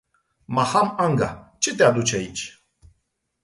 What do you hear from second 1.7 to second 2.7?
te aduce aici?